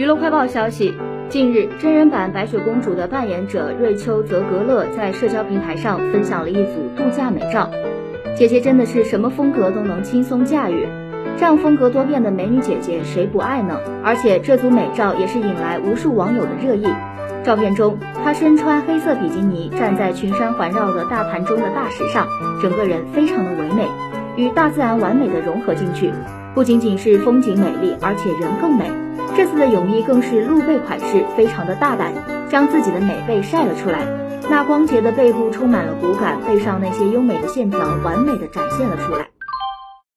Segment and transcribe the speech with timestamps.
[0.00, 0.94] 娱乐快报消息，
[1.28, 7.70] 近日真人版白雪公主的扮演者瑞秋·泽格勒在社交平台上分享了一组度假美照。
[8.34, 10.88] 姐姐真的是什么风格都能轻松驾驭，
[11.36, 13.78] 这样风格多变的美女姐姐谁不爱呢？
[14.02, 16.86] 而且这组美照也是引来无数网友的热议。
[17.44, 22.26] 照片中，她身穿黑色比基尼，站在群山环绕的大盘中的大石上，
[22.62, 23.86] 整个人非常的唯美，
[24.36, 26.10] 与大自然完美的融合进去。
[26.54, 28.90] 不仅仅是风景美丽，而且人更美。
[29.40, 32.12] 这次的泳衣更是露背款式，非常的大胆，
[32.50, 34.06] 将自己的美背晒了出来。
[34.50, 39.28] 那光洁的背部充满了骨感，背上那些优美的线条完美的展现了出来。